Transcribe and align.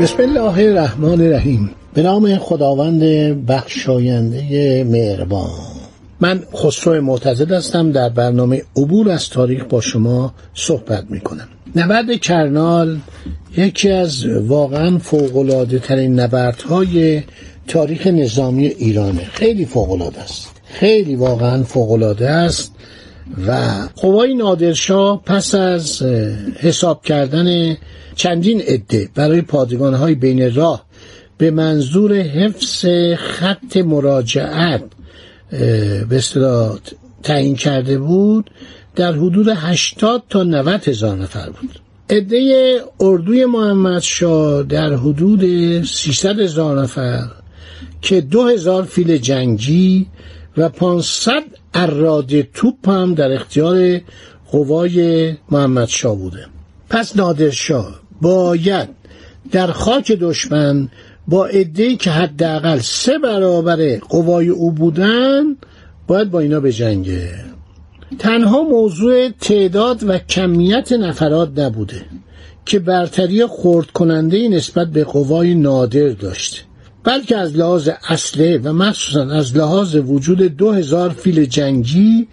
بسم 0.00 0.22
الله 0.22 0.64
الرحمن 0.64 1.20
الرحیم. 1.20 1.70
به 1.94 2.02
نام 2.02 2.38
خداوند 2.38 3.02
بخشاینده 3.46 4.84
مهربان. 4.84 5.50
من 6.20 6.42
خسرو 6.54 7.02
معتزد 7.02 7.52
هستم. 7.52 7.92
در 7.92 8.08
برنامه 8.08 8.62
عبور 8.76 9.10
از 9.10 9.28
تاریخ 9.28 9.64
با 9.64 9.80
شما 9.80 10.34
صحبت 10.54 11.04
می 11.10 11.20
کنم 11.20 11.48
نبرد 11.76 12.20
کرنال 12.20 12.98
یکی 13.56 13.90
از 13.90 14.26
واقعا 14.26 14.98
فوقلاده 14.98 15.78
ترین 15.78 16.20
نبردهای 16.20 17.22
تاریخ 17.68 18.06
نظامی 18.06 18.66
ایرانه. 18.66 19.24
خیلی 19.24 19.64
فوقلاده 19.64 20.20
است. 20.20 20.50
خیلی 20.64 21.16
واقعا 21.16 21.62
فوقلاده 21.62 22.30
است. 22.30 22.72
و 23.46 23.72
قوای 23.96 24.34
نادرشاه 24.34 25.22
پس 25.22 25.54
از 25.54 26.02
حساب 26.58 27.02
کردن 27.02 27.76
چندین 28.14 28.60
عده 28.60 29.08
برای 29.14 29.42
پادگانهای 29.42 30.14
بین 30.14 30.54
راه 30.54 30.86
به 31.38 31.50
منظور 31.50 32.14
حفظ 32.14 32.86
خط 33.16 33.76
مراجعت 33.76 34.82
به 36.08 36.16
اصطلاح 36.16 36.78
تعیین 37.22 37.56
کرده 37.56 37.98
بود 37.98 38.50
در 38.96 39.12
حدود 39.12 39.48
80 39.48 40.22
تا 40.30 40.42
90 40.42 40.88
هزار 40.88 41.16
نفر 41.16 41.50
بود. 41.50 41.80
عده 42.10 42.80
اردوی 43.00 43.44
محمد 43.44 44.02
شاه 44.02 44.62
در 44.62 44.94
حدود 44.94 45.40
300 45.84 46.40
هزار 46.40 46.80
نفر 46.82 47.28
که 48.02 48.20
2000 48.20 48.82
فیل 48.82 49.16
جنگی 49.16 50.06
و 50.56 50.68
500 50.68 51.42
اراده 51.74 52.48
توپ 52.54 52.88
هم 52.88 53.14
در 53.14 53.32
اختیار 53.32 54.00
قوای 54.50 55.32
محمد 55.50 55.88
شاه 55.88 56.16
بوده. 56.16 56.46
پس 56.90 57.16
نادرشاه 57.16 58.00
باید 58.20 58.88
در 59.52 59.66
خاک 59.72 60.12
دشمن 60.12 60.88
با 61.28 61.46
عده‌ای 61.46 61.96
که 61.96 62.10
حداقل 62.10 62.78
سه 62.78 63.18
برابر 63.18 63.98
قوای 63.98 64.48
او 64.48 64.72
بودن 64.72 65.44
باید 66.06 66.30
با 66.30 66.40
اینا 66.40 66.60
بجنگه 66.60 67.30
تنها 68.18 68.62
موضوع 68.62 69.28
تعداد 69.28 70.04
و 70.08 70.18
کمیت 70.18 70.92
نفرات 70.92 71.58
نبوده 71.58 72.02
که 72.66 72.78
برتری 72.78 73.46
خورد 73.46 73.86
کننده 73.86 74.48
نسبت 74.48 74.88
به 74.88 75.04
قوای 75.04 75.54
نادر 75.54 76.08
داشته 76.08 76.58
بلکه 77.06 77.36
از 77.36 77.56
لحاظ 77.56 77.88
اصله 78.08 78.58
و 78.58 78.72
مخصوصا 78.72 79.30
از 79.30 79.56
لحاظ 79.56 79.96
وجود 79.96 80.42
دو 80.42 80.72
هزار 80.72 81.10
فیل 81.10 81.44
جنگی 81.44 82.26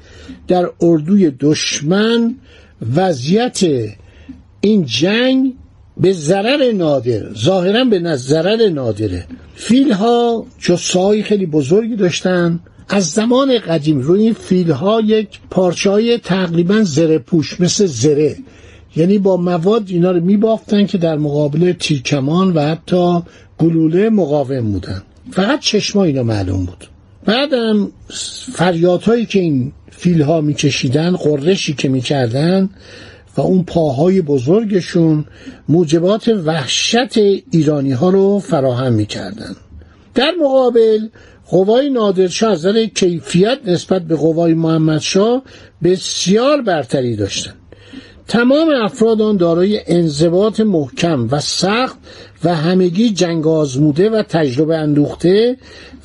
در 0.48 0.70
اردوی 0.82 1.32
دشمن 1.40 2.36
وضعیت 2.96 3.60
این 4.62 4.86
جنگ 4.86 5.54
به 5.98 6.14
ضرر 6.14 6.72
نادر 6.72 7.34
ظاهرا 7.34 7.86
به 7.86 8.16
ضرر 8.16 8.70
نادره. 8.70 9.26
فیل 9.56 9.92
ها 9.92 10.46
جسای 10.60 11.24
خیلی 11.24 11.46
بزرگی 11.46 11.96
داشتن. 11.96 12.60
از 12.90 13.10
زمان 13.10 13.60
قدیم 13.60 14.00
روی 14.00 14.24
این 14.24 14.34
فیل 14.34 14.72
ها 14.72 15.02
یک 15.02 15.40
پارچه 15.50 15.90
های 15.90 16.18
تقریبا 16.18 16.84
زره 16.84 17.18
پوش 17.18 17.62
مثل 17.62 17.86
زره. 17.86 18.38
یعنی 18.96 19.18
با 19.18 19.38
مواد 19.38 19.84
اینا 19.88 20.12
رو 20.12 20.20
میبافتن 20.20 20.86
که 20.86 20.98
در 20.98 21.18
مقابل 21.18 21.72
تیرکمان 21.72 22.54
و 22.54 22.62
حتی 22.62 23.22
گلوله 23.60 24.10
مقاوم 24.10 24.72
بودن. 24.72 25.02
فقط 25.32 25.60
چشما 25.60 26.04
اینا 26.04 26.24
معلوم 26.24 26.66
بود. 26.66 26.88
بعدم 27.26 27.92
فریادهایی 28.54 29.26
که 29.26 29.40
این 29.40 29.72
فیل 29.92 30.22
ها 30.22 30.42
میکشیدن 30.42 31.16
قرشی 31.16 31.74
که 31.74 31.90
می‌کردن 31.90 32.70
و 33.38 33.42
اون 33.42 33.64
پاهای 33.64 34.22
بزرگشون 34.22 35.26
موجبات 35.70 36.28
وحشت 36.28 37.18
ایرانی 37.52 37.92
ها 37.92 38.10
رو 38.10 38.40
فراهم 38.40 38.94
می‌کردن. 38.94 39.56
در 40.16 40.32
مقابل 40.42 41.08
قوای 41.48 41.90
نادرشاه 41.90 42.52
از 42.52 42.66
نظر 42.66 42.86
کیفیت 42.86 43.60
نسبت 43.66 44.02
به 44.02 44.16
قوای 44.16 44.54
محمدشاه 44.54 45.44
بسیار 45.84 46.62
برتری 46.62 47.16
داشتند 47.16 47.56
تمام 48.34 48.70
افراد 48.70 49.22
آن 49.22 49.38
دارای 49.38 49.80
انضباط 49.88 50.60
محکم 50.60 51.28
و 51.32 51.40
سخت 51.40 51.98
و 52.44 52.56
همگی 52.56 53.10
جنگ 53.10 53.48
آزموده 53.48 54.10
و 54.10 54.24
تجربه 54.24 54.78
اندوخته 54.78 55.58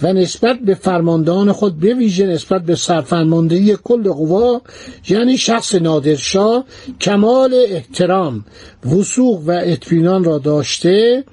و 0.02 0.12
نسبت 0.12 0.58
به 0.58 0.74
فرماندهان 0.74 1.52
خود 1.52 1.80
به 1.80 1.94
ویژه 1.94 2.26
نسبت 2.26 2.62
به 2.62 2.74
سرفرماندهی 2.74 3.76
کل 3.84 4.12
قوا 4.12 4.60
یعنی 5.08 5.38
شخص 5.38 5.74
نادرشاه 5.74 6.64
کمال 7.00 7.54
احترام 7.68 8.44
وسوق 8.84 9.42
و 9.46 9.50
اطمینان 9.50 10.24
را 10.24 10.38
داشته 10.38 11.24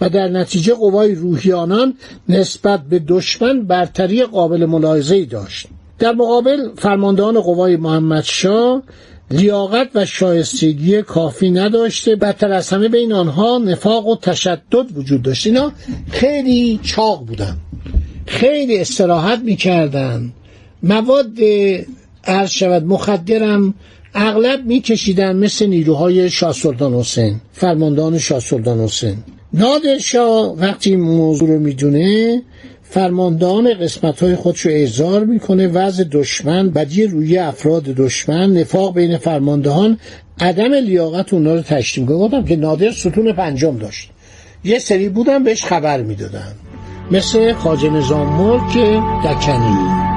و 0.00 0.08
در 0.08 0.28
نتیجه 0.28 0.74
قوای 0.74 1.14
روحی 1.14 1.52
آنان 1.52 1.94
نسبت 2.28 2.80
به 2.90 2.98
دشمن 3.08 3.62
برتری 3.62 4.24
قابل 4.24 4.66
ملاحظه‌ای 4.66 5.26
داشت. 5.26 5.66
در 5.98 6.12
مقابل 6.12 6.68
فرماندهان 6.76 7.40
قوای 7.40 7.76
محمدشاه 7.76 8.82
لیاقت 9.30 9.88
و 9.94 10.06
شایستگی 10.06 11.02
کافی 11.02 11.50
نداشته. 11.50 12.16
بدتر 12.16 12.52
از 12.52 12.68
همه 12.68 12.88
بین 12.88 13.12
آنها 13.12 13.58
نفاق 13.58 14.06
و 14.06 14.16
تشدد 14.16 14.86
وجود 14.96 15.22
داشت. 15.22 15.46
اینا 15.46 15.72
خیلی 16.10 16.80
چاق 16.82 17.26
بودن. 17.26 17.56
خیلی 18.26 18.78
استراحت 18.78 19.38
می‌کردن. 19.38 20.32
مواد 20.82 21.38
عرض 22.24 22.50
شود 22.50 22.84
مخدرم 22.84 23.74
اغلب 24.14 24.66
میکشیدن 24.66 25.36
مثل 25.36 25.66
نیروهای 25.66 26.30
شاه 26.30 26.52
سلطان 26.52 26.94
حسین 26.94 27.40
فرماندهان 27.52 28.18
شاه 28.18 28.40
سلطان 28.40 28.80
حسین. 28.80 29.16
نادرشاه 29.52 30.56
وقتی 30.56 30.96
موضوع 30.96 31.48
رو 31.48 31.58
می‌دونه 31.58 32.42
فرماندهان 32.90 33.74
قسمت 33.74 34.22
های 34.22 34.36
خودش 34.36 34.60
رو 34.60 34.70
اعزار 34.72 35.24
می‌کنه. 35.24 35.66
وضع 35.66 36.04
دشمن 36.12 36.70
بدی 36.70 37.06
روی 37.06 37.38
افراد 37.38 37.82
دشمن 37.82 38.52
نفاق 38.52 38.94
بین 38.94 39.18
فرماندهان 39.18 39.98
عدم 40.40 40.74
لیاقت 40.74 41.32
اونا 41.34 41.54
رو 41.54 41.62
تشتیم 41.62 42.06
گفتم 42.06 42.44
که 42.44 42.56
نادر 42.56 42.90
ستون 42.90 43.32
پنجم 43.32 43.78
داشت. 43.78 44.10
یه 44.64 44.78
سری 44.78 45.08
بودن 45.08 45.44
بهش 45.44 45.64
خبر 45.64 46.02
می‌دادن. 46.02 46.52
مثل 47.10 47.52
خاجه 47.52 47.90
نظام 47.90 48.26
ملک 48.26 48.76
دکنی. 49.24 50.09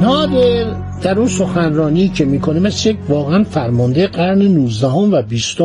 نادر 0.00 0.76
در 1.02 1.18
اون 1.18 1.28
سخنرانی 1.28 2.08
که 2.08 2.24
می‌کنه 2.24 2.60
مثل 2.60 2.88
یک 2.88 2.96
واقعا 3.08 3.44
فرمانده 3.44 4.06
قرن 4.06 4.42
19 4.42 4.86
و 4.86 5.22
20 5.22 5.58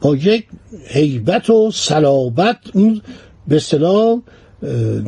با 0.00 0.16
یک 0.16 0.46
هیبت 0.88 1.50
و 1.50 1.70
صلابت 1.74 2.56
اون 2.74 3.00
به 3.48 3.56
اصطلاح 3.56 4.18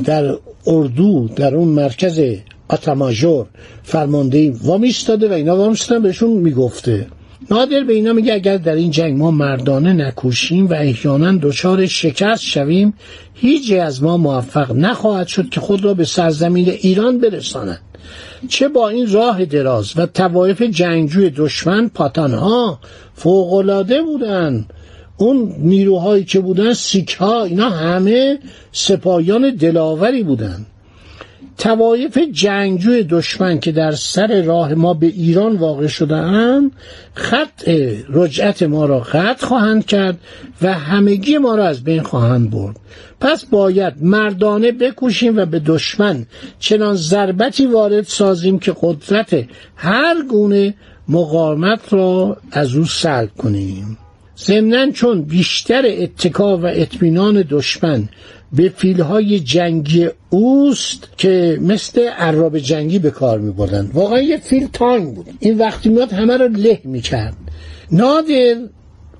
در 0.05 0.37
اردو 0.67 1.29
در 1.37 1.55
اون 1.55 1.69
مرکز 1.69 2.21
آتماژور 2.69 3.47
فرمانده 3.82 4.50
وامیستاده 4.62 5.29
و 5.29 5.32
اینا 5.32 5.56
وامیستادن 5.56 6.03
بهشون 6.03 6.31
می‌گفته. 6.31 7.06
نادر 7.50 7.85
به 7.85 7.93
اینا 7.93 8.12
میگه 8.12 8.35
اگر 8.35 8.56
در 8.56 8.75
این 8.75 8.91
جنگ 8.91 9.19
ما 9.19 9.31
مردانه 9.31 9.93
نکوشیم 9.93 10.67
و 10.67 10.75
احیانا 10.75 11.38
دچار 11.43 11.87
شکست 11.87 12.43
شویم 12.43 12.94
هیچ 13.35 13.73
از 13.73 14.03
ما 14.03 14.17
موفق 14.17 14.73
نخواهد 14.73 15.27
شد 15.27 15.49
که 15.49 15.61
خود 15.61 15.85
را 15.85 15.94
به 15.94 16.05
سرزمین 16.05 16.69
ایران 16.69 17.19
برساند. 17.19 17.81
چه 18.49 18.69
با 18.69 18.89
این 18.89 19.12
راه 19.12 19.45
دراز 19.45 19.93
و 19.97 20.07
توایف 20.07 20.62
جنگجوی 20.62 21.31
دشمن 21.31 21.89
پاتانها 21.89 22.79
فوقالعاده 23.15 24.03
بودن. 24.03 24.67
اون 25.17 25.55
نیروهایی 25.59 26.25
که 26.25 26.41
بودن 26.41 26.73
سیک 26.73 27.15
ها 27.15 27.45
اینا 27.45 27.71
همه 27.71 28.39
سپاهیان 28.73 29.51
دلاوری 29.51 30.23
بودن. 30.23 30.67
توایف 31.61 32.19
جنگجوی 32.33 33.03
دشمن 33.03 33.61
که 33.61 33.73
در 33.73 33.93
سر 33.93 34.43
راه 34.43 34.75
ما 34.75 34.95
به 34.95 35.07
ایران 35.07 35.57
واقع 35.57 35.87
شدهاند 35.87 36.73
خط 37.15 37.69
رجعت 38.09 38.62
ما 38.62 38.85
را 38.87 39.01
قطع 39.01 39.47
خواهند 39.47 39.87
کرد 39.87 40.19
و 40.62 40.73
همگی 40.73 41.39
ما 41.39 41.55
را 41.55 41.67
از 41.67 41.85
بین 41.85 42.03
خواهند 42.03 42.51
برد. 42.51 42.77
پس 43.21 43.45
باید 43.45 43.95
مردانه 44.01 44.73
بکوشیم 44.73 45.37
و 45.37 45.47
به 45.47 45.59
دشمن 45.59 46.27
چنان 46.59 46.95
ضربتی 46.95 47.67
وارد 47.67 48.05
سازیم 48.05 48.59
که 48.59 48.75
قدرت 48.83 49.45
هر 49.77 50.23
گونه 50.29 50.75
مقاومت 51.09 51.93
را 51.93 52.37
از 52.53 52.75
او 52.75 52.85
سلب 52.85 53.31
کنیم. 53.39 53.99
ضمنا 54.45 54.91
چون 54.91 55.23
بیشتر 55.23 55.83
اتکا 55.87 56.59
و 56.59 56.67
اطمینان 56.67 57.45
دشمن 57.51 58.09
به 58.53 58.69
فیلهای 58.69 59.41
جنگی 59.41 60.09
اوست 60.31 61.09
که 61.17 61.59
مثل 61.61 62.09
عراب 62.09 62.59
جنگی 62.59 62.99
به 62.99 63.11
کار 63.11 63.39
می 63.39 63.53
بردن 63.53 63.91
واقعا 63.95 64.21
یه 64.21 64.37
فیل 64.37 64.69
تانگ 64.73 65.15
بود. 65.15 65.27
این 65.41 65.59
وقتی 65.59 65.89
میاد 65.89 66.13
همه 66.13 66.37
رو 66.37 66.49
له 66.49 66.81
می 66.85 67.01
کرد 67.01 67.37
نادر 67.93 68.57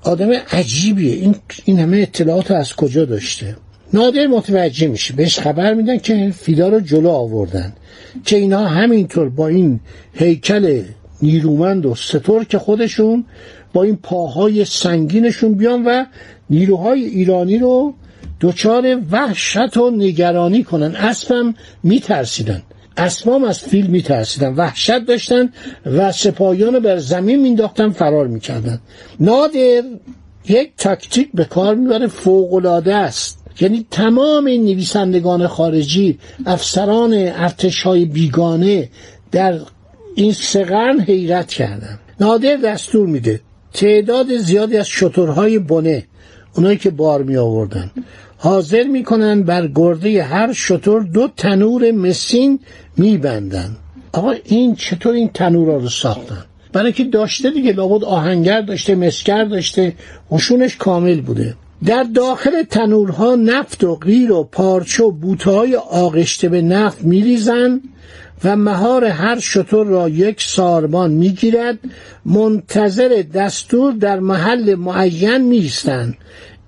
آدم 0.03 0.31
عجیبیه. 0.31 1.13
این, 1.13 1.35
این 1.65 1.79
همه 1.79 1.97
اطلاعات 1.97 2.51
از 2.51 2.75
کجا 2.75 3.05
داشته؟ 3.05 3.55
نادر 3.93 4.27
متوجه 4.27 4.87
میشه. 4.87 5.13
بهش 5.13 5.39
خبر 5.39 5.73
میدن 5.73 5.97
که 5.97 6.33
فیلا 6.37 6.69
رو 6.69 6.79
جلو 6.79 7.09
آوردن. 7.09 7.73
که 8.25 8.37
اینا 8.37 8.65
همینطور 8.65 9.29
با 9.29 9.47
این 9.47 9.79
هیکل 10.13 10.81
نیرومند 11.21 11.85
و 11.85 11.95
ستور 11.95 12.43
که 12.43 12.57
خودشون 12.57 13.25
با 13.73 13.83
این 13.83 13.95
پاهای 14.03 14.65
سنگینشون 14.65 15.53
بیان 15.53 15.83
و 15.85 16.05
نیروهای 16.49 17.03
ایرانی 17.03 17.57
رو 17.57 17.93
دچار 18.41 18.97
وحشت 19.11 19.77
و 19.77 19.91
نگرانی 19.91 20.63
کنن. 20.63 20.95
اسبم 20.95 21.53
میترسیدن. 21.83 22.61
اسبام 22.97 23.43
از 23.43 23.59
فیل 23.59 23.87
میترسیدن. 23.87 24.53
وحشت 24.55 25.05
داشتن 25.05 25.49
و 25.85 26.11
سپاهیان 26.11 26.79
بر 26.79 26.97
زمین 26.97 27.41
مینداختن 27.41 27.89
فرار 27.89 28.27
می‌کردن. 28.27 28.79
نادر 29.19 29.83
یک 30.49 30.71
تاکتیک 30.77 31.29
به 31.33 31.45
کار 31.45 31.75
می‌بره 31.75 32.07
فوقالعاده 32.07 32.95
است. 32.95 33.41
یعنی 33.61 33.85
تمام 33.91 34.45
این 34.45 34.65
نویسندگان 34.65 35.47
خارجی 35.47 36.19
افسران 36.45 37.13
ارتش 37.13 37.81
های 37.81 38.05
بیگانه 38.05 38.89
در 39.31 39.59
این 40.15 40.33
سه 40.33 40.63
قرن 40.63 40.99
حیرت 40.99 41.47
کردن. 41.47 41.99
نادر 42.19 42.55
دستور 42.55 43.07
میده. 43.07 43.39
تعداد 43.73 44.37
زیادی 44.37 44.77
از 44.77 44.87
شترهای 44.87 45.59
بنه 45.59 46.03
اونایی 46.55 46.77
که 46.77 46.89
بار 46.89 47.23
می 47.23 47.37
آوردن. 47.37 47.91
حاضر 48.37 48.83
می‌کنن 48.83 49.43
بر 49.43 49.67
گرده 49.67 50.23
هر 50.23 50.53
شتر 50.53 50.99
دو 50.99 51.27
تنور 51.37 51.91
مسین 51.91 52.59
میبندن. 52.97 53.77
آقا 54.11 54.33
این 54.45 54.75
چطور 54.75 55.13
این 55.13 55.29
تنورا 55.33 55.77
رو 55.77 55.89
ساختن؟ 55.89 56.45
برای 56.73 56.93
که 56.93 57.03
داشته 57.03 57.49
دیگه 57.49 57.73
لابد 57.73 58.03
آهنگر 58.03 58.61
داشته 58.61 58.95
مسکر 58.95 59.43
داشته 59.43 59.93
قشونش 60.31 60.75
کامل 60.75 61.21
بوده. 61.21 61.55
در 61.85 62.03
داخل 62.03 62.63
تنورها 62.63 63.35
نفت 63.35 63.83
و 63.83 63.95
غیر 63.95 64.31
و 64.31 64.43
پارچه 64.43 65.03
و 65.03 65.11
بوته 65.11 65.77
آغشته 65.77 66.49
به 66.49 66.61
نفت 66.61 67.03
میریزن. 67.03 67.81
و 68.43 68.55
مهار 68.55 69.05
هر 69.05 69.39
شطور 69.39 69.87
را 69.87 70.09
یک 70.09 70.41
ساربان 70.41 71.11
می‌گیرد 71.11 71.77
منتظر 72.25 73.23
دستور 73.33 73.93
در 73.93 74.19
محل 74.19 74.75
معین 74.75 75.37
میستند 75.37 76.17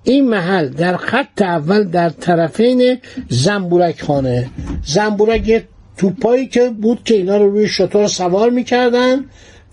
این 0.04 0.28
محل 0.28 0.68
در 0.68 0.96
خط 0.96 1.42
اول 1.42 1.84
در 1.84 2.08
طرفین 2.08 2.98
زنبورک 3.28 4.02
خانه. 4.02 4.50
زنبورک 4.84 5.64
توپایی 5.96 6.46
که 6.46 6.68
بود 6.68 7.00
که 7.04 7.14
اینا 7.14 7.36
رو 7.36 7.50
روی 7.50 7.68
شطور 7.68 8.06
سوار 8.06 8.50
می‌کردن 8.50 9.24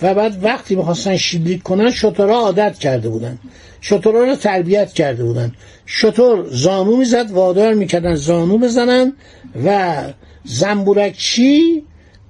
و 0.01 0.13
بعد 0.13 0.43
وقتی 0.43 0.75
می‌خواستن 0.75 1.17
شلیک 1.17 1.63
کنن 1.63 1.91
شطورها 1.91 2.39
عادت 2.39 2.77
کرده 2.79 3.09
بودن. 3.09 3.37
شطورها 3.81 4.23
رو 4.23 4.35
تربیت 4.35 4.93
کرده 4.93 5.23
بودن. 5.23 5.51
شطور 5.85 6.45
زانو 6.49 6.97
می‌زد 6.97 7.31
وادار 7.31 7.73
می‌کردن 7.73 8.15
زانو 8.15 8.57
بزنن 8.57 9.13
و 9.65 9.97
زنبورکچی 10.45 11.83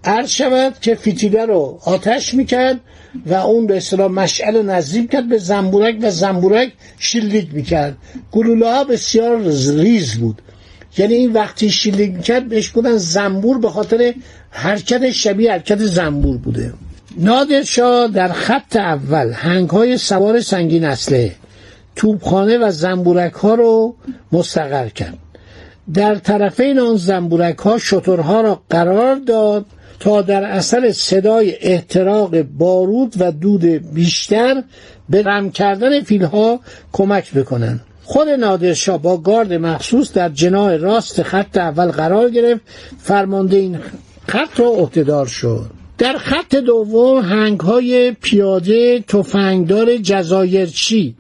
عرض 0.03 0.29
شود 0.29 0.73
که 0.81 0.95
فتیله 0.95 1.45
رو 1.45 1.79
آتش 1.85 2.33
می‌کرد 2.33 2.79
و 3.25 3.33
اون 3.33 3.67
به 3.67 3.77
اصطلاح 3.77 4.11
مشعل 4.11 4.61
نزدیک 4.61 5.11
کرد 5.11 5.29
به 5.29 5.37
زنبورک 5.37 5.95
و 6.01 6.11
زنبورک 6.11 6.73
شلیک 6.99 7.53
می‌کرد. 7.53 7.97
گلوله 8.31 8.73
ها 8.73 8.83
بسیار 8.83 9.41
ریز 9.77 10.15
بود. 10.15 10.41
یعنی 10.97 11.13
این 11.13 11.33
وقتی 11.33 11.69
شلیک 11.69 12.11
می‌کرد 12.11 12.49
بهش 12.49 12.69
بودن 12.69 12.97
زنبور 12.97 13.57
به 13.57 13.69
خاطر 13.69 14.13
حرکت 14.49 15.11
شبیه 15.11 15.51
حرکت 15.51 15.85
زنبور 15.85 16.37
بوده. 16.37 16.73
نادرشاه 17.17 18.07
در 18.07 18.31
خط 18.31 18.75
اول 18.75 19.31
هنگ 19.33 19.69
های 19.69 19.97
سوار 19.97 20.41
سنگین 20.41 20.85
اصله 20.85 21.35
توبخانه 21.95 22.57
و 22.57 22.71
زنبورک 22.71 23.33
ها 23.33 23.55
رو 23.55 23.95
مستقر 24.31 24.89
کرد. 24.89 25.17
در 25.93 26.15
طرفین 26.15 26.79
آن 26.79 26.95
زنبورک 26.95 27.57
ها 27.57 27.77
شترها 27.77 28.41
را 28.41 28.61
قرار 28.69 29.15
داد 29.15 29.65
تا 29.99 30.21
در 30.21 30.43
اثر 30.43 30.91
صدای 30.91 31.55
احتراق 31.61 32.41
بارود 32.41 33.15
و 33.19 33.31
دود 33.31 33.65
بیشتر 33.93 34.63
به 35.09 35.23
رم 35.23 35.51
کردن 35.51 36.01
فیلها 36.01 36.59
کمک 36.91 37.33
بکنند. 37.33 37.81
خود 38.03 38.29
نادرشاه 38.29 39.01
با 39.01 39.17
گارد 39.17 39.53
مخصوص 39.53 40.13
در 40.13 40.29
جناه 40.29 40.77
راست 40.77 41.23
خط 41.23 41.57
اول 41.57 41.87
قرار 41.87 42.29
گرفت. 42.29 42.61
فرمانده 42.97 43.57
این 43.57 43.77
خط 44.27 44.59
را 44.59 44.67
عهدهدار 44.69 45.25
شد. 45.25 45.65
در 45.97 46.17
خط 46.17 46.55
دوم 46.55 47.21
هنگ 47.21 47.59
های 47.59 48.11
پیاده 48.11 48.99
تفنگدار 48.99 49.97
جزایرچی 49.97 51.15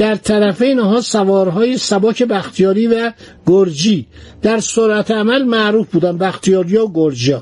در 0.00 0.14
طرف 0.14 0.62
اینها 0.62 1.00
سوارهای 1.00 1.78
سباک 1.78 2.22
بختیاری 2.22 2.86
و 2.86 3.12
گرجی 3.46 4.06
در 4.42 4.60
سرعت 4.60 5.10
عمل 5.10 5.42
معروف 5.42 5.90
بودن 5.90 6.18
بختیاری 6.18 6.76
و 6.76 6.88
گرجی 6.94 7.36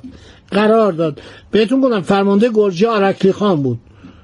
قرار 0.50 0.92
داد. 0.92 1.20
بهتون 1.50 1.80
گفتم 1.80 2.00
فرمانده 2.00 2.50
گرجی 2.54 2.86
آرکلی 2.86 3.32
خان 3.32 3.62
بود. 3.62 3.78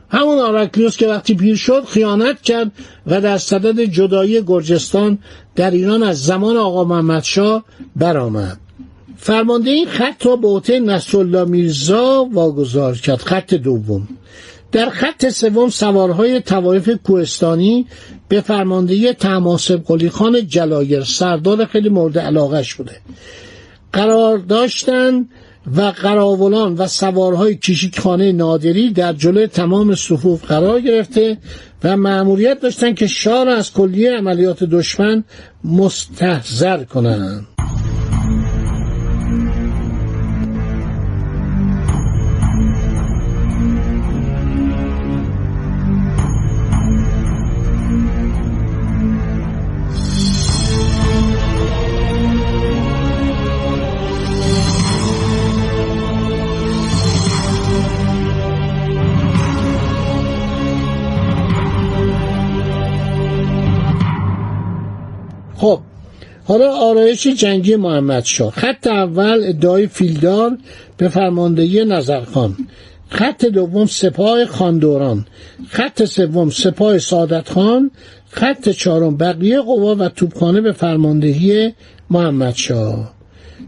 همون 0.08 0.38
آرکلیوس 0.38 0.96
که 0.96 1.06
وقتی 1.06 1.34
پیر 1.34 1.56
شد 1.56 1.84
خیانت 1.84 2.42
کرد 2.42 2.72
و 3.06 3.20
در 3.20 3.38
صدد 3.38 3.81
جدایی 3.81 4.42
گرجستان 4.42 5.19
در 5.56 5.70
ایران 5.70 6.02
از 6.02 6.22
زمان 6.22 6.56
آقا 6.56 6.84
محمدشاه 6.84 7.64
برآمد. 7.96 8.58
فرمانده 9.16 9.70
این 9.70 9.86
خط 9.86 10.26
را 10.26 10.36
به 10.36 10.48
عهده 10.48 10.81
نصرالله 10.81 11.44
میرزا 11.44 12.28
واگذار 12.32 12.94
کرد. 12.94 13.22
خط 13.22 13.54
دوم. 13.54 14.08
در 14.75 14.91
خط 14.91 15.29
سوم 15.29 15.69
سوارهای 15.69 16.41
توایف 16.41 16.91
کوهستانی 17.05 17.87
به 18.29 18.41
فرماندهی 18.41 19.13
تماسب 19.13 19.84
قلی 19.84 20.10
خان 20.10 20.46
جلایر 20.46 21.05
سردار 21.05 21.65
خیلی 21.65 21.89
مورد 21.89 22.19
علاقش 22.19 22.75
بوده 22.75 22.96
قرار 23.93 24.39
داشتن 24.39 25.29
و 25.77 25.81
قراولان 25.82 26.75
و 26.75 26.87
سوارهای 26.87 27.56
کشیکخانه 27.56 28.32
نادری 28.32 28.91
در 28.93 29.13
جلوی 29.13 29.46
تمام 29.46 29.94
صفوف 29.94 30.44
قرار 30.44 30.81
گرفته 30.81 31.39
و 31.84 31.96
مأموریت 31.96 32.60
داشتن 32.60 32.94
که 32.94 33.06
شاه 33.06 33.48
از 33.48 33.72
کلیه 33.72 34.17
عملیات 34.17 34.65
دشمن 34.65 35.25
مستحضر 35.65 36.84
کنند. 36.84 37.54
حالا 66.44 66.77
آرایش 66.77 67.27
جنگی 67.27 67.77
محمد 67.77 68.24
شاه. 68.24 68.51
خط 68.51 68.86
اول 68.86 69.44
ادعای 69.44 69.86
فیلدار 69.86 70.58
به 70.96 71.08
فرماندهی 71.08 71.84
نظرخان 71.84 72.56
خط 73.08 73.44
دوم 73.44 73.86
سپاه 73.86 74.46
خاندوران. 74.46 75.27
خط 75.69 76.05
سوم 76.05 76.51
سپاه 76.51 76.98
سعادت 76.98 77.48
خان 77.48 77.91
خط 78.31 78.69
چهارم 78.69 79.17
بقیه 79.17 79.60
قوا 79.60 79.94
و 79.94 80.08
توپخانه 80.08 80.60
به 80.60 80.72
فرماندهی 80.72 81.72
محمد 82.10 82.55
شاه. 82.55 83.15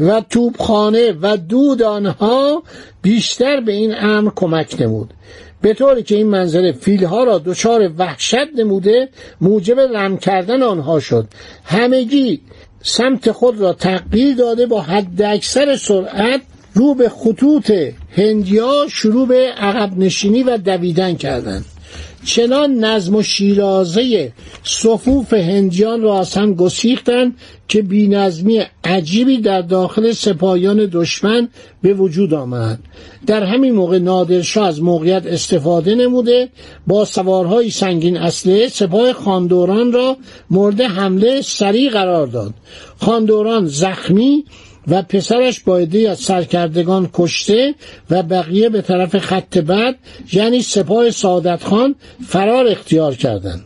و 0.00 0.22
توپخانه 0.30 1.12
و 1.22 1.36
دود 1.36 1.82
آنها 1.82 2.62
بیشتر 3.02 3.60
به 3.60 3.72
این 3.72 3.94
امر 3.98 4.30
کمک 4.36 4.76
نمود. 4.80 5.14
به 5.62 5.74
طوری 5.74 6.02
که 6.02 6.14
این 6.14 6.26
منظره 6.26 6.72
فیلها 6.72 7.24
را 7.24 7.38
دچار 7.38 7.92
وحشت 7.98 8.48
نموده 8.56 9.08
موجب 9.40 9.80
رم 9.80 10.18
کردن 10.18 10.62
آنها 10.62 11.00
شد. 11.00 11.28
همگی 11.64 12.40
سمت 12.82 13.32
خود 13.32 13.60
را 13.60 13.72
تغییر 13.72 14.36
داده 14.36 14.66
با 14.66 14.80
حد 14.80 15.22
اکثر 15.22 15.76
سرعت 15.76 16.40
رو 16.74 16.94
به 16.94 17.08
خطوط 17.08 17.72
هندیا 18.16 18.86
شروع 18.90 19.28
به 19.28 19.52
عقب 19.56 19.98
نشینی 19.98 20.42
و 20.42 20.56
دویدن 20.56 21.14
کردند. 21.14 21.64
چنان 22.28 22.84
نظم 22.84 23.14
و 23.14 23.22
شیرازه 23.22 24.32
صفوف 24.62 25.34
هندیان 25.34 26.02
را 26.02 26.18
از 26.18 26.34
هم 26.34 26.54
گسیختند 26.54 27.34
که 27.68 27.82
بینظمی 27.82 28.62
عجیبی 28.84 29.38
در 29.38 29.62
داخل 29.62 30.12
سپاهیان 30.12 30.88
دشمن 30.92 31.48
به 31.82 31.94
وجود 31.94 32.34
آمد. 32.34 32.78
در 33.26 33.42
همین 33.42 33.74
موقع 33.74 33.98
نادرشاه 33.98 34.66
از 34.68 34.82
موقعیت 34.82 35.26
استفاده 35.26 35.94
نموده 35.94 36.48
با 36.86 37.04
سوارهای 37.04 37.70
سنگین 37.70 38.16
اصله 38.16 38.68
سپاه 38.68 39.12
خاندوران 39.12 39.92
را 39.92 40.16
مورد 40.50 40.80
حمله 40.80 41.42
سریع 41.42 41.90
قرار 41.90 42.26
داد. 42.26 42.54
خاندوران 43.00 43.66
زخمی 43.66 44.44
و 44.90 45.02
پسرش 45.02 45.60
با 45.60 45.78
از 46.08 46.18
سرکردگان 46.18 47.10
کشته 47.14 47.74
و 48.10 48.22
بقیه 48.22 48.68
به 48.68 48.82
طرف 48.82 49.18
خط 49.18 49.58
بعد 49.58 49.96
یعنی 50.32 50.62
سپاه 50.62 51.10
سعادت 51.10 51.64
خان 51.64 51.94
فرار 52.28 52.66
اختیار 52.66 53.14
کردند. 53.14 53.64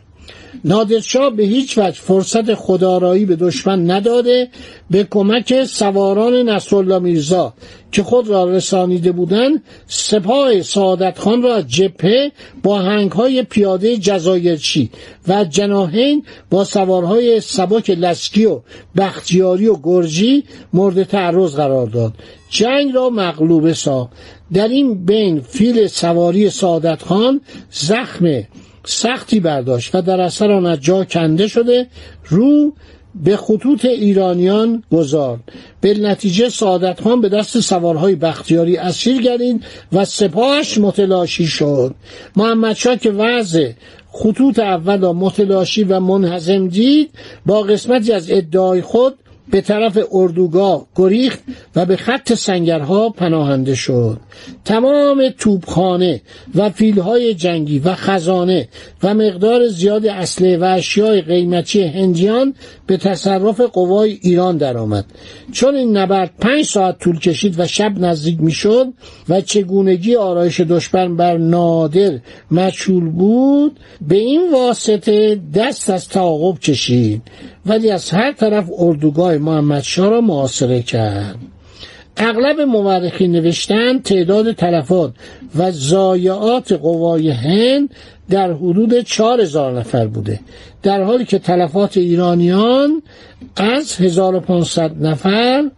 نادرشاه 0.65 1.29
به 1.29 1.43
هیچ 1.43 1.77
وجه 1.77 2.01
فرصت 2.01 2.53
خدارایی 2.53 3.25
به 3.25 3.35
دشمن 3.35 3.91
نداده 3.91 4.49
به 4.89 5.03
کمک 5.03 5.63
سواران 5.63 6.33
نصرالله 6.33 6.99
میرزا 6.99 7.53
که 7.91 8.03
خود 8.03 8.27
را 8.27 8.51
رسانیده 8.51 9.11
بودند 9.11 9.63
سپاه 9.87 10.61
سعادت 10.61 11.19
خان 11.19 11.41
را 11.41 11.61
جبهه 11.61 12.31
با 12.63 12.79
هنگهای 12.79 13.43
پیاده 13.43 13.97
جزایرچی 13.97 14.89
و 15.27 15.45
جناهین 15.45 16.25
با 16.49 16.63
سوارهای 16.63 17.41
سبک 17.41 17.89
لسکی 17.89 18.45
و 18.45 18.61
بختیاری 18.97 19.67
و 19.67 19.75
گرجی 19.83 20.43
مورد 20.73 21.03
تعرض 21.03 21.55
قرار 21.55 21.87
داد. 21.87 22.13
جنگ 22.49 22.95
را 22.95 23.09
مغلوبه 23.09 23.73
ساخت. 23.73 24.11
در 24.53 24.67
این 24.67 25.05
بین 25.05 25.41
فیل 25.41 25.87
سواری 25.87 26.49
سعادت 26.49 27.01
خان 27.01 27.41
زخم 27.71 28.43
سختی 28.85 29.39
برداشت 29.39 29.95
و 29.95 30.01
در 30.01 30.21
اثر 30.21 30.51
آن 30.51 30.65
از 30.65 30.81
جا 30.81 31.03
کنده 31.03 31.47
شده 31.47 31.87
رو 32.29 32.73
به 33.15 33.37
خطوط 33.37 33.85
ایرانیان 33.85 34.83
گذارد 34.91 35.39
به 35.81 35.93
نتیجه 35.93 36.49
سعادت 36.49 37.01
خان 37.01 37.21
به 37.21 37.29
دست 37.29 37.59
سوارهای 37.59 38.15
بختیاری 38.15 38.77
اسیر 38.77 39.21
گردید 39.21 39.63
و 39.91 40.05
سپاهش 40.05 40.77
متلاشی 40.77 41.47
شد. 41.47 41.95
محمد 42.35 42.75
شا 42.75 42.95
که 42.95 43.11
وضع 43.11 43.71
خطوط 44.11 44.59
اول 44.59 45.01
را 45.01 45.13
متلاشی 45.13 45.83
و 45.83 45.99
منحزم 45.99 46.67
دید 46.67 47.09
با 47.45 47.61
قسمتی 47.61 48.11
از 48.11 48.31
ادعای 48.31 48.81
خود 48.81 49.15
به 49.51 49.61
طرف 49.61 49.97
اردوگاه 50.11 50.87
گریخت 50.95 51.39
و 51.75 51.85
به 51.85 51.95
خط 51.95 52.33
سنگرها 52.33 53.09
پناهنده 53.09 53.75
شد. 53.75 54.17
تمام 54.65 55.29
توپخانه 55.39 56.21
و 56.55 56.69
فیلهای 56.69 57.33
جنگی 57.33 57.79
و 57.79 57.95
خزانه 57.95 58.67
و 59.03 59.13
مقدار 59.13 59.67
زیاد 59.67 60.05
اسلحه 60.05 60.57
و 60.57 60.63
اشیای 60.63 61.21
قیمتی 61.21 61.83
هندیان 61.83 62.53
به 62.87 62.97
تصرف 62.97 63.61
قوای 63.61 64.19
ایران 64.21 64.57
درآمد. 64.57 65.05
چون 65.51 65.75
این 65.75 65.97
نبرد 65.97 66.31
پنج 66.39 66.65
ساعت 66.65 66.99
طول 66.99 67.19
کشید 67.19 67.59
و 67.59 67.67
شب 67.67 67.99
نزدیک 67.99 68.41
می‌شد 68.41 68.93
و 69.29 69.41
چگونگی 69.41 70.15
آرایش 70.15 70.61
دشمن 70.61 71.15
بر 71.15 71.37
نادر 71.37 72.19
مچول 72.51 73.09
بود 73.09 73.79
به 74.07 74.15
این 74.15 74.51
واسطه 74.53 75.41
دست 75.53 75.89
از 75.89 76.09
تعاقب 76.09 76.59
کشید. 76.59 77.21
ولی 77.65 77.89
از 77.89 78.11
هر 78.11 78.31
طرف 78.31 78.69
اردوگاه 78.77 79.32
محمدشاه 79.37 80.09
را 80.09 80.21
محاصره 80.21 80.81
کرد. 80.81 81.37
اغلب 82.17 82.61
مورخین 82.61 83.31
نوشتن 83.31 83.99
تعداد 83.99 84.51
تلفات 84.51 85.13
و 85.55 85.71
ضایعات 85.71 86.71
قوای 86.71 87.29
هند 87.29 87.89
در 88.29 88.53
حدود 88.53 88.99
چهار 89.01 89.41
هزار 89.41 89.79
نفر 89.79 90.07
بوده. 90.07 90.39
در 90.83 91.03
حالی 91.03 91.25
که 91.25 91.39
تلفات 91.39 91.97
ایرانیان 91.97 93.01
از 93.55 94.01
1500 94.01 95.05
نفر 95.05 95.69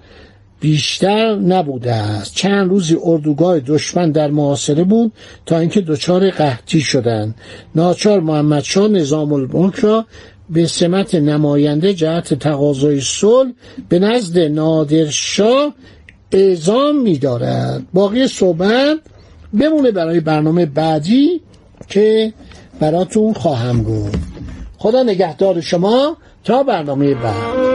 بیشتر 0.60 1.36
نبوده 1.36 1.94
است. 1.94 2.36
چند 2.36 2.70
روزی 2.70 2.98
اردوگاه 3.04 3.60
دشمن 3.60 4.12
در 4.12 4.32
محاصره 4.32 4.84
بود 4.84 5.12
تا 5.46 5.60
اینکه 5.60 5.82
دچار 5.82 6.30
قحطی 6.30 6.82
شدند. 6.82 7.36
ناچار 7.76 8.20
محمدشاه 8.20 8.88
نظام 8.88 9.34
الملک 9.34 9.76
را 9.76 10.06
به 10.50 10.66
سمت 10.66 11.16
نماینده 11.16 11.94
جهت 11.94 12.34
تقاضای 12.34 13.02
صلح 13.02 13.52
به 13.90 14.00
نزد 14.00 14.40
نادرشاه 14.40 15.74
اعزام 16.32 17.02
می‌دارد. 17.02 17.84
باقی 17.94 18.28
صحبت 18.28 18.98
بمونه 19.60 19.92
برای 19.92 20.20
برنامه 20.20 20.66
بعدی 20.66 21.42
که 21.88 22.34
براتون 22.80 23.34
خواهم 23.34 23.84
گفت. 23.84 24.20
خدا 24.78 25.04
نگهدار 25.04 25.62
شما. 25.62 26.18
تا 26.44 26.64
برنامه 26.64 27.14
بعد. 27.14 27.75